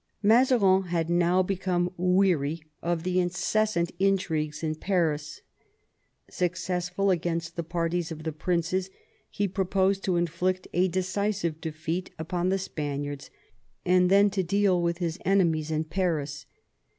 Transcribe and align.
Mazarin 0.23 0.85
had 0.85 1.11
now 1.11 1.43
become 1.43 1.93
weary 1.95 2.63
of 2.81 3.03
the 3.03 3.19
incessant 3.19 3.91
intrigues 3.99 4.63
in 4.63 4.73
Paris. 4.73 5.41
Successful 6.27 7.11
against 7.11 7.55
the 7.55 7.61
parties 7.61 8.11
of 8.11 8.23
the 8.23 8.31
princes, 8.31 8.89
he 9.29 9.47
proposed 9.47 10.03
to 10.05 10.15
inflict 10.15 10.67
a 10.73 10.87
decisive 10.87 11.61
defeat 11.61 12.09
upon 12.17 12.49
the 12.49 12.57
Spaniards, 12.57 13.29
and 13.85 14.09
then 14.09 14.31
to 14.31 14.41
deal 14.41 14.81
with 14.81 14.97
his 14.97 15.19
enemies 15.23 15.69
in 15.69 15.83
Paris. 15.83 16.47